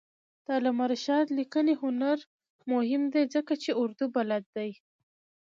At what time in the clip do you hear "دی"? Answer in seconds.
3.13-3.23, 4.55-4.71